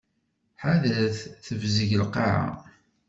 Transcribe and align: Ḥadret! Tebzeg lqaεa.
Ḥadret! 0.61 1.19
Tebzeg 1.45 1.91
lqaεa. 2.01 2.47